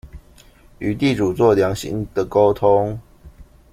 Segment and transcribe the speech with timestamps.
[0.79, 2.99] 與地主做良性的溝通